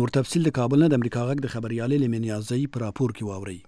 نور 0.00 0.08
تفصيل 0.20 0.42
د 0.48 0.50
کابل 0.60 0.78
نه 0.84 0.88
د 0.92 0.94
امریکا 1.02 1.20
غږ 1.32 1.40
د 1.46 1.48
خبريالۍ 1.56 1.98
لمنيازي 2.06 2.62
پر 2.76 2.80
راپور 2.88 3.10
کې 3.18 3.24
واوري 3.34 3.60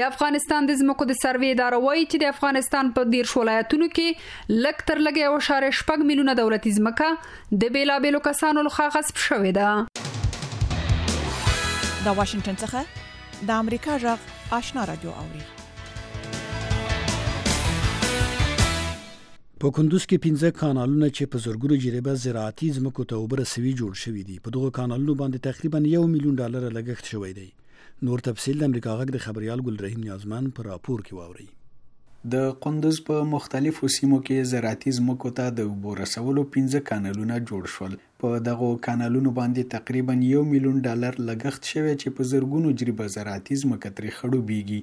د 0.00 0.06
افغانستان 0.08 0.70
د 0.72 0.80
زمکو 0.82 1.08
د 1.12 1.18
سروې 1.20 1.58
اداره 1.58 1.78
وایي 1.86 2.04
چې 2.06 2.24
د 2.24 2.34
افغانستان 2.36 2.92
په 2.98 3.10
ډیر 3.14 3.32
ولایتونو 3.42 3.90
کې 3.96 4.58
لک 4.66 4.84
تر 4.90 5.02
لګي 5.06 5.30
او 5.30 5.40
شارې 5.50 5.80
شپږ 5.82 6.10
میلیونه 6.10 6.36
دولتي 6.42 6.74
زمکه 6.80 7.10
د 7.64 7.64
بیلابېلو 7.78 8.26
کسانو 8.28 8.68
لخوا 8.70 8.90
غصب 8.98 9.24
شوې 9.28 9.56
ده 9.62 9.72
د 12.06 12.12
واشنگټن 12.16 12.58
څخه 12.62 13.44
د 13.46 13.60
امریکا 13.62 13.94
جغ 14.02 14.26
آشنا 14.58 14.82
رادیو 14.90 15.14
اوري 15.22 15.40
په 19.64 19.70
کندوز 19.78 20.04
کې 20.08 20.20
15 20.28 20.52
کانالونه 20.60 21.08
چې 21.16 21.30
په 21.34 21.42
زورګرو 21.46 21.78
جریبه 21.86 22.14
زراعتي 22.26 22.68
ځمکو 22.78 23.06
ته 23.12 23.20
اوبر 23.22 23.42
سوي 23.54 23.72
جوړ 23.82 24.00
شوی 24.04 24.24
دي 24.30 24.36
په 24.46 24.54
دغه 24.58 24.70
کانالونو 24.78 25.14
باندې 25.22 25.44
تقریبا 25.50 25.82
1 25.96 26.08
میلیون 26.16 26.38
ډالر 26.44 26.68
لګښت 26.78 27.12
شوی 27.16 27.32
دی 27.40 27.48
نور 28.08 28.24
تفصيل 28.30 28.62
د 28.64 28.70
امریکا 28.72 28.96
غږ 29.04 29.16
د 29.20 29.24
خبريال 29.28 29.64
ګل 29.68 29.82
رحیم 29.86 30.06
نیازمن 30.08 30.50
په 30.58 30.70
راپور 30.72 31.04
کې 31.06 31.22
واوري 31.22 31.48
د 32.36 32.50
قندوز 32.66 33.02
په 33.10 33.30
مختلفو 33.36 33.92
سیمو 34.00 34.20
کې 34.26 34.52
زراعتي 34.56 34.96
ځمکو 35.00 35.34
ته 35.40 35.54
د 35.60 35.72
اوبر 35.72 36.04
سوالو 36.16 36.46
15 36.58 36.86
کانالونه 36.92 37.42
جوړ 37.42 37.78
شول 37.78 37.98
په 38.22 38.28
دغو 38.48 38.68
کانالونو 38.86 39.30
باندې 39.38 39.64
تقریبا 39.76 40.14
یو 40.34 40.42
میلیون 40.52 40.76
ډالر 40.86 41.14
لګښت 41.28 41.62
شوی 41.72 41.92
چې 42.02 42.08
په 42.16 42.22
زرګونو 42.32 42.70
جریبه 42.80 43.06
زراعتي 43.16 43.54
ځمکه 43.62 43.88
ترې 43.96 44.12
خړو 44.18 44.40
بیږي 44.48 44.80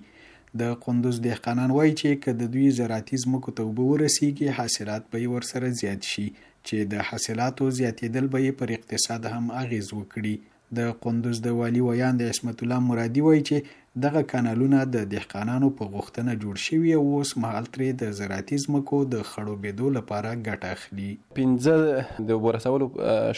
د 0.62 0.76
قندوز 0.86 1.18
دهقانان 1.28 1.72
وایي 1.78 1.94
چې 2.00 2.10
که 2.24 2.30
د 2.42 2.52
دوی 2.56 2.68
زراعتي 2.80 3.18
ځمکو 3.24 3.50
ته 3.60 3.70
اوبه 3.70 3.84
ورسیږي 3.92 4.48
حاصلات 4.58 5.04
به 5.12 5.18
یې 5.24 5.30
ورسره 5.34 5.68
زیات 5.82 6.02
شي 6.12 6.28
چې 6.68 6.76
د 6.92 6.96
حاصلاتو 7.10 7.64
زیاتېدل 7.80 8.26
به 8.34 8.40
یې 8.46 8.52
پر 8.60 8.70
اقتصاد 8.78 9.24
هم 9.34 9.46
اغیز 9.64 9.88
وکړي 10.00 10.36
د 10.78 10.94
قندوز 11.04 11.38
د 11.46 11.58
والی 11.62 11.82
ویاند 11.88 12.20
عصمت 12.32 12.58
الله 12.66 12.80
مرادي 12.90 13.22
وایي 13.26 13.42
چې 13.50 13.58
دغه 14.02 14.22
کانالونه 14.26 14.78
د 14.94 15.04
دهقانانو 15.10 15.68
په 15.80 15.88
غوښتنه 15.96 16.34
جوړ 16.44 16.56
شوي 16.62 16.92
او 17.00 17.02
اوس 17.18 17.32
مهال 17.42 17.66
ترې 17.74 17.98
د 18.04 18.14
زراعتي 18.20 18.58
ځمکو 18.62 19.02
د 19.10 19.20
خړوبېدو 19.32 19.90
لپاره 19.98 20.32
ګټه 20.48 20.72
اخلي 20.78 21.10
پنځه 21.40 22.24
د 22.32 22.40
ورسولو 22.46 22.88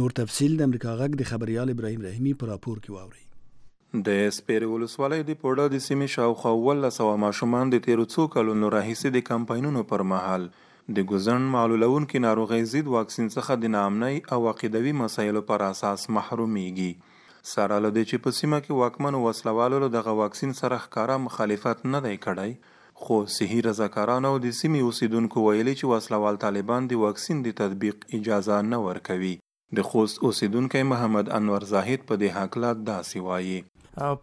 نور 0.00 0.18
تفصيل 0.22 0.58
د 0.62 0.66
امریکا 0.70 0.90
غږ 1.02 1.20
د 1.22 1.32
خبريال 1.34 1.76
ابراهيم 1.76 2.08
رحيمي 2.10 2.34
په 2.42 2.54
راپور 2.56 2.80
کې 2.84 2.96
واوري 2.98 3.23
د 4.06 4.30
سپیر 4.36 4.64
ولسوالۍ 4.68 5.24
د 5.26 5.34
پوره 5.40 5.64
د 5.72 5.80
سیمې 5.82 6.06
شاوخوا 6.12 6.52
ولس 6.62 6.96
او 7.02 7.08
ماشومان 7.24 7.68
د 7.72 7.80
تیرو 7.82 8.04
څو 8.12 8.22
کلونو 8.36 8.68
راهیسې 8.74 9.10
د 9.16 9.20
کمپاینونو 9.28 9.82
پر 9.90 10.02
مهال 10.12 10.46
د 10.96 11.04
ګزن 11.10 11.44
معلولون 11.50 12.06
کې 12.06 12.22
ناروغي 12.24 12.58
زید 12.72 12.88
واکسین 12.94 13.28
څخه 13.34 13.56
د 13.64 13.70
نامنۍ 13.74 14.16
او 14.36 14.48
عقیدوي 14.52 14.94
مسایلو 15.02 15.42
پر 15.50 15.62
اساس 15.66 16.06
محرومیږي 16.16 17.46
سره 17.52 17.78
له 17.84 17.90
دې 17.90 18.02
چې 18.08 18.24
په 18.24 18.36
سیمه 18.40 18.60
کې 18.64 18.80
واکمن 18.80 19.18
وسلوالو 19.26 19.80
له 19.84 19.88
دغه 19.98 20.14
واکسین 20.22 20.54
سره 20.62 20.78
ښکارا 20.86 21.18
مخالفت 21.28 21.84
نه 21.94 22.00
دی 22.08 22.16
کړی 22.24 22.80
خو 23.04 23.18
صحی 23.36 23.58
رضاکارانو 23.68 24.32
د 24.46 24.56
سیمې 24.62 24.88
اوسیدونکو 24.88 25.44
ویلي 25.46 25.76
چې 25.78 25.92
وسلوال 25.94 26.40
طالبان 26.46 26.88
د 26.94 27.00
واکسین 27.06 27.46
د 27.48 27.54
تطبیق 27.62 28.02
اجازه 28.20 28.58
نه 28.74 28.82
ورکوي 28.88 29.30
د 29.80 29.86
خوست 29.92 30.24
اوسیدونکو 30.30 30.84
محمد 30.94 31.32
انور 31.40 31.68
زاهد 31.74 32.08
په 32.10 32.20
دې 32.24 32.36
حق 32.42 32.58
لا 32.66 32.72
داسې 32.80 33.28
وایي 33.30 33.62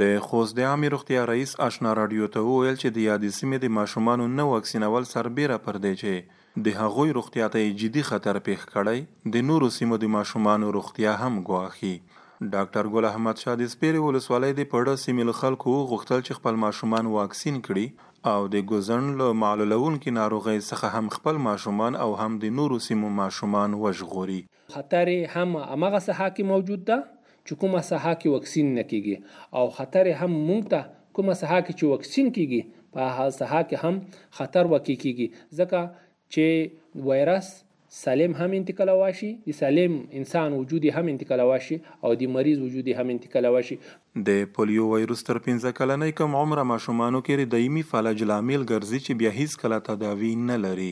د 0.02 0.12
خوست 0.28 0.58
د 0.58 0.66
عامې 0.66 0.92
روغتیا 0.96 1.24
رئیس 1.34 1.56
آشنا 1.70 1.94
رادیو 2.02 2.28
ته 2.36 2.44
وویل 2.50 2.76
چې 2.76 2.98
د 2.98 3.08
یادې 3.08 3.40
سیمې 3.40 3.64
د 3.66 3.74
ماشومانو 3.80 4.28
نه 4.36 4.46
واکسینول 4.54 5.08
سربیره 5.16 5.58
پر 5.68 5.80
دی 5.86 5.94
چې 6.02 6.39
د 6.58 6.70
هغوی 6.76 7.10
روغتیا 7.16 7.46
ته 7.54 7.60
جدي 7.80 8.02
خطر 8.06 8.36
پیښ 8.46 8.62
کړی 8.70 9.32
د 9.34 9.42
نورو 9.50 9.66
سیمو 9.74 9.98
د 10.04 10.08
ماشومانو 10.14 10.70
روغتیا 10.76 11.12
هم 11.20 11.36
ګواخي 11.50 11.92
ډاکټر 12.54 12.88
ګل 12.94 13.06
احمد 13.10 13.42
شاه 13.42 13.60
د 13.60 13.68
سپیرې 13.74 14.00
ولسوالۍ 14.06 14.56
د 14.60 14.66
پړه 14.72 15.02
سیمې 15.02 15.36
خلکو 15.42 15.74
غوښتل 15.90 16.24
چې 16.26 16.38
خپل 16.38 16.58
ماشومان 16.62 17.10
واکسین 17.12 17.60
کړي 17.68 17.84
او 18.32 18.48
د 18.56 18.66
ګوزن 18.72 19.06
له 19.22 19.36
معلولون 19.44 19.98
کې 20.00 20.16
ناروغۍ 20.18 20.58
څخه 20.70 20.92
هم 20.96 21.12
خپل 21.18 21.38
ماشومان 21.46 22.00
او 22.06 22.10
هم 22.22 22.36
د 22.46 22.54
نورو 22.58 22.80
سیمو 22.88 23.12
ماشومان 23.20 23.78
وژغوري 23.84 24.40
خطر 24.78 25.14
هم 25.38 25.56
امغه 25.62 26.04
ساحه 26.10 26.28
کې 26.34 26.52
موجود 26.52 26.84
ده 26.92 26.98
چې 27.06 27.62
کومه 27.64 27.86
ساحه 27.92 28.16
کې 28.20 28.28
وکسین 28.34 28.74
نکېږي 28.74 29.56
او 29.60 29.74
خطر 29.80 30.12
هم 30.24 30.36
مونږ 30.36 30.76
ته 30.76 31.16
کومه 31.20 31.40
ساحه 31.44 31.62
کې 31.64 31.72
چې 31.78 31.96
وکسین 31.96 32.34
کېږي 32.36 32.86
په 32.98 33.10
هغه 33.16 33.38
ساحه 33.42 33.62
کې 33.66 33.76
هم 33.84 34.04
خطر 34.40 34.72
وکې 34.74 35.04
کېږي 35.08 35.58
ځکه 35.62 36.08
چې 36.34 37.06
وایرس 37.10 37.46
سالم 37.98 38.34
هم 38.40 38.52
انتقالوا 38.60 39.06
شي 39.20 39.28
د 39.46 39.54
سالم 39.60 39.94
انسان 40.18 40.56
وجود 40.56 40.84
هم 40.96 41.08
انتقالوا 41.12 41.56
شي 41.68 41.76
او 42.08 42.10
د 42.22 42.28
مریض 42.38 42.60
وجود 42.66 42.90
هم 42.98 43.10
انتقالوا 43.16 43.62
شي 43.70 43.76
د 44.28 44.42
پولیو 44.58 44.84
وایروس 44.90 45.24
تر 45.30 45.40
15 45.46 45.72
کلنې 45.80 46.18
کم 46.20 46.36
عمره 46.42 46.64
ماشومانو 46.72 47.20
کې 47.28 47.50
دایمي 47.56 47.84
فلج 47.94 48.22
لامل 48.32 48.66
ګرځي 48.72 49.00
چې 49.06 49.18
بیا 49.24 49.32
هیڅ 49.40 49.58
کله 49.64 49.80
تداوی 49.88 50.30
نه 50.50 50.58
لري 50.66 50.90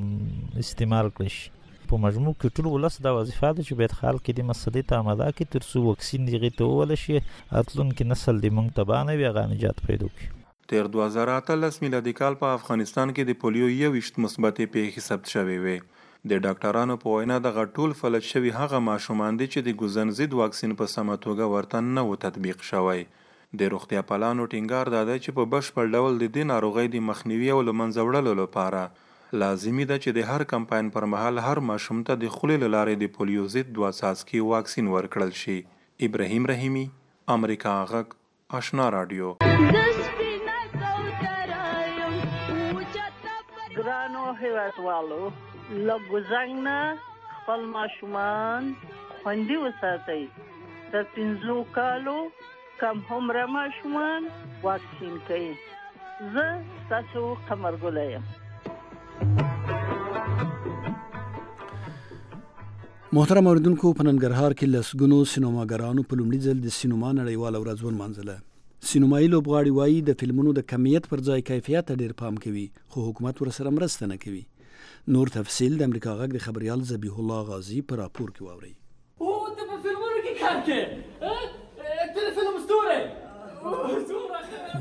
استعمال 0.63 1.11
کړش 1.19 1.37
په 1.91 1.99
مجموع 2.05 2.33
کې 2.37 2.57
ټول 2.61 2.69
ولس 2.77 2.97
د 3.07 3.17
وظیفه 3.19 3.51
ده 3.51 3.67
چې 3.67 3.81
به 3.81 3.99
خلک 3.99 4.31
د 4.39 4.47
مسلې 4.53 4.89
ته 4.93 5.03
آماده 5.05 5.29
کی 5.41 5.49
ترڅو 5.57 5.83
وکسین 5.89 6.25
دغه 6.31 6.53
ته 6.63 6.71
ول 6.81 6.97
شي 7.03 7.19
اتلون 7.21 7.93
کې 7.93 8.11
نسل 8.15 8.41
د 8.47 8.57
مونږ 8.61 8.79
تبانه 8.81 9.19
وی 9.21 9.35
غانجات 9.41 9.85
پیدا 9.91 10.11
کړي 10.15 10.35
تیر 10.73 10.91
2013 10.97 11.85
میلادي 11.85 12.17
کال 12.23 12.41
په 12.45 12.57
افغانستان 12.63 13.13
کې 13.15 13.31
د 13.33 13.39
پولیو 13.45 13.71
یو 13.75 13.93
وشت 14.01 14.23
مثبت 14.27 14.65
پیښې 14.65 15.11
ثبت 15.11 15.35
شوې 15.37 15.69
وې 15.69 16.27
د 16.33 16.43
ډاکټرانو 16.47 17.01
په 17.05 17.19
وینا 17.21 17.39
د 17.49 17.57
غټول 17.61 17.97
فلج 18.01 18.33
شوی 18.33 18.57
هغه 18.63 18.83
ماشومان 18.91 19.39
دي 19.43 19.53
چې 19.55 19.71
د 19.71 19.85
ګوزنزید 19.85 20.41
واکسین 20.43 20.77
په 20.83 20.95
سمه 20.99 21.23
توګه 21.25 21.55
ورته 21.57 21.87
نه 21.95 22.09
و 22.11 22.21
تطبیق 22.27 22.67
شوی 22.73 23.07
د 23.57 23.63
روغتیا 23.73 24.01
پالانو 24.09 24.45
ټینګار 24.53 24.87
دا 24.95 25.03
دی 25.09 25.15
چې 25.25 25.33
په 25.37 25.45
بشپړ 25.53 25.85
ډول 25.99 26.17
د 26.23 26.27
دې 26.37 26.43
ناروغۍ 26.53 26.87
د 26.95 27.05
مخنیوي 27.11 27.49
او 27.53 27.61
له 27.69 27.73
منځه 27.79 28.05
وړلو 28.09 28.33
لپاره 28.43 28.81
لازمی 29.43 29.85
ده 29.91 29.97
چې 30.03 30.11
د 30.17 30.19
هر 30.31 30.43
کمپاین 30.51 30.91
پر 30.97 31.07
مهال 31.13 31.39
هر 31.47 31.61
ماشوم 31.69 32.03
ته 32.09 32.17
د 32.25 32.29
خولې 32.35 32.57
له 32.65 32.69
لارې 32.75 32.95
د 33.03 33.15
پولیو 33.15 33.47
ضد 33.55 33.71
دوه 33.79 33.91
څاڅکي 34.01 34.41
واکسین 34.53 34.91
ورکړل 34.97 35.33
شي 35.43 35.57
ابراهیم 36.09 36.51
رحیمی 36.53 36.85
امریکا 37.37 37.75
غک 37.93 38.13
آشنا 38.61 38.89
رادیو 38.97 39.31
ګرانو 43.79 44.27
هیوادوالو 44.43 45.23
لږ 45.89 46.07
ځنګ 46.33 46.63
نه 46.69 46.81
خپل 47.37 47.67
ماشومان 47.79 48.71
خوندي 49.25 49.57
وساتئ 49.67 50.23
تر 50.93 51.11
پنځو 51.17 51.57
کالو 51.81 52.17
کم 52.81 52.99
همره 53.09 53.45
ماشومان 53.55 54.23
واکسین 54.63 55.15
کوي 55.29 55.51
زه 56.35 56.49
تاسو 56.89 57.23
قمرګل 57.49 57.97
یم 58.13 58.25
محترم 63.19 63.47
اوریدونکو 63.47 63.93
په 63.99 64.05
ننګرهار 64.07 64.53
کې 64.59 64.69
لسګونو 64.75 65.19
سینماګرانو 65.33 66.05
په 66.11 66.19
لومړي 66.21 66.41
ځل 66.47 66.61
د 66.67 66.75
سینما 66.77 67.11
نړیواله 67.21 67.63
ورځ 67.65 67.85
ونمانځله 67.87 68.37
سینمایي 68.93 69.29
لوبغاړي 69.35 69.75
وایي 69.79 69.99
د 70.11 70.19
فلمونو 70.23 70.55
د 70.59 70.67
کمیت 70.75 71.11
پر 71.15 71.25
ځای 71.31 71.47
کیفیت 71.51 71.93
ډیر 72.05 72.17
پام 72.23 72.41
کوي 72.47 72.65
خو 72.95 73.09
حکومت 73.09 73.43
ورسره 73.47 73.75
مرسته 73.81 74.11
نه 74.13 74.21
کوي 74.27 74.45
نور 75.17 75.35
تفصیل 75.41 75.79
د 75.83 75.91
امریکا 75.91 76.17
غږ 76.23 76.39
د 76.39 76.47
خبريال 76.47 76.87
زبیح 76.95 77.19
الله 77.27 77.51
غازی 77.53 77.83
په 77.93 78.03
راپور 78.03 78.33
کې 78.39 78.49
واوري 78.49 78.75
او 79.21 79.59
ته 79.59 79.73
په 79.73 79.85
فلمونو 79.89 80.25
کې 80.29 80.41
کار 80.45 80.65
کوي 80.71 81.37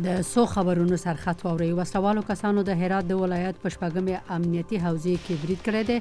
د 0.05 0.21
سو 0.27 0.43
خبرونو 0.51 0.97
سرخط 1.01 1.43
واوري 1.47 1.67
وسوالو 1.75 2.21
کسانو 2.31 2.63
د 2.71 2.79
هرات 2.81 3.05
د 3.11 3.19
ولایت 3.25 3.55
پښپګمې 3.67 4.15
امنیتي 4.39 4.81
حوزې 4.87 5.15
کې 5.27 5.33
برید 5.43 5.61
کړی 5.67 5.83
دی 5.91 5.97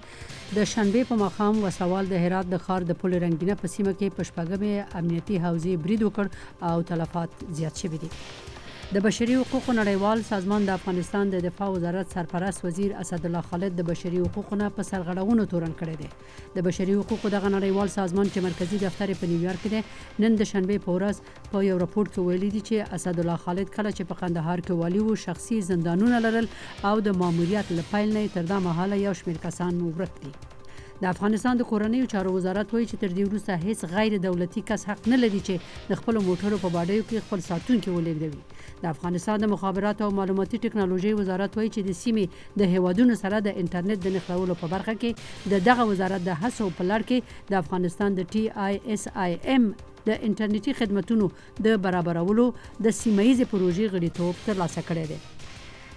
د 0.58 0.60
شنبه 0.74 1.00
په 1.12 1.20
مخام 1.24 1.60
وسوال 1.66 2.10
د 2.12 2.16
هرات 2.26 2.46
د 2.54 2.56
خار 2.66 2.82
د 2.88 2.92
پل 3.04 3.12
رنگینه 3.26 3.54
په 3.62 3.66
سیمه 3.76 3.92
کې 4.00 4.08
پښپګمې 4.16 4.74
امنیتي 5.02 5.37
حوزې 5.46 5.74
برید 5.87 6.02
وکړ 6.08 6.26
او 6.72 6.76
تلفات 6.90 7.46
زیات 7.60 7.84
شوه 7.84 8.02
دي 8.06 8.12
د 8.94 9.00
بشري 9.04 9.37
حقوقو 9.37 9.72
نړیوال 9.76 10.20
سازمان 10.26 10.66
د 10.66 10.74
افغانستان 10.80 11.30
د 11.30 11.38
دفاع 11.46 11.68
وزارت 11.76 12.12
سرپرست 12.16 12.64
وزیر 12.64 12.92
اسد 13.04 13.24
الله 13.30 13.40
خالد 13.48 13.74
د 13.78 13.87
بشري 13.88 14.20
حقوقو 14.24 14.59
نه 14.61 14.68
په 14.76 14.87
سرغړونو 14.90 15.46
تورن 15.54 15.72
کړی 15.80 15.96
دی 16.02 16.11
د 16.59 16.66
بشري 16.68 16.94
حقوقو 17.00 17.33
دغه 17.37 17.50
نړیوال 17.57 17.90
سازمان 17.96 18.30
چې 18.35 18.46
مرکزی 18.46 18.80
دفتر 18.85 19.12
په 19.24 19.30
نیویارک 19.33 19.62
کې 19.66 19.74
دی 19.74 20.24
نن 20.26 20.38
د 20.42 20.48
شنبه 20.52 20.85
په 20.87 20.98
ورځ 21.00 21.50
په 21.54 21.64
یو 21.72 21.80
راپور 21.85 22.12
کې 22.14 22.30
ویلي 22.30 22.52
دی 22.59 22.62
چې 22.68 22.96
اسد 23.00 23.24
الله 23.26 23.42
خالد 23.48 23.74
کله 23.80 23.90
چې 23.96 24.11
په 24.14 24.20
قندهار 24.24 24.64
کې 24.66 24.83
والی 24.85 25.04
وو 25.11 25.18
شخصي 25.26 25.61
زندانونه 25.72 26.22
لرل 26.30 26.50
او 26.92 26.94
د 27.11 27.20
ماموریت 27.24 27.76
لپاره 27.80 28.14
نه 28.16 28.26
تر 28.40 28.50
دا 28.57 28.62
مهاله 28.72 29.02
یو 29.07 29.20
شمېر 29.22 29.46
کسان 29.50 29.87
ورک 29.92 30.26
دي 30.26 30.35
د 31.04 31.08
افغانستان 31.14 31.58
د 31.60 31.64
کورنیو 31.70 32.04
چارو 32.12 32.30
وزارت 32.34 32.70
وایي 32.74 32.84
چې 32.90 32.98
تر 33.00 33.10
دې 33.16 33.24
وروسته 33.30 33.56
هیڅ 33.64 33.88
غیر 33.96 34.14
دولتي 34.26 34.60
کس 34.68 34.84
حق 34.90 35.08
نه 35.12 35.16
لري 35.22 35.40
چې 35.48 35.90
د 35.92 35.98
خپل 36.00 36.18
موټرو 36.28 36.58
په 36.62 36.70
باډیو 36.76 37.04
کې 37.10 37.24
خپل 37.26 37.42
ساتونکي 37.46 37.92
ولېږدوي 37.96 38.78
د 38.84 38.88
افغانستان 38.92 39.44
د 39.44 39.50
مخابرات 39.54 40.00
او 40.06 40.08
معلوماتي 40.20 40.60
ټکنالوژي 40.66 41.12
وزارت 41.18 41.58
وایي 41.60 41.72
چې 41.74 41.88
د 41.88 41.98
سیمې 41.98 42.62
د 42.62 42.72
هیوادونو 42.76 43.18
سره 43.22 43.42
د 43.48 43.58
انټرنیټ 43.64 44.06
د 44.06 44.16
نښلولو 44.16 44.56
په 44.62 44.72
برخه 44.76 44.96
کې 45.04 45.52
د 45.54 45.62
دغه 45.68 45.86
وزارت 45.92 46.26
د 46.30 46.40
هڅو 46.46 46.70
په 46.80 46.88
لړ 46.92 47.08
کې 47.12 47.52
د 47.52 47.60
افغانستان 47.64 48.18
د 48.20 48.30
ټي 48.32 48.46
آی 48.68 48.80
اس 48.96 49.06
آی 49.26 49.36
ام 49.42 49.68
د 49.82 50.10
انټرنیټي 50.30 50.80
خدماتو 50.80 51.30
د 51.68 51.78
برابرولو 51.90 52.48
د 52.88 52.98
سیمایي 53.02 53.38
پروژې 53.54 53.94
غړیتوب 53.98 54.44
ترلاسه 54.50 54.88
کړی 54.90 55.08
دی 55.14 55.22